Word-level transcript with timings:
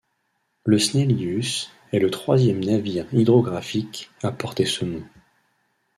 Le 0.65 0.79
Snellius 0.79 1.69
est 1.91 1.99
le 1.99 2.09
troisième 2.09 2.59
navire 2.65 3.05
hydrographique 3.13 4.09
a 4.23 4.31
porter 4.31 4.65
ce 4.65 4.83
nom. 4.83 5.03